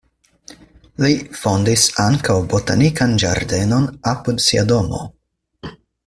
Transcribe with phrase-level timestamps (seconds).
[1.03, 5.03] Li fondis ankaŭ botanikan ĝardenon apud sia domo.